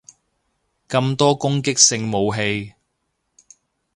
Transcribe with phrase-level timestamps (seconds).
[0.89, 2.73] 咁多攻擊性武器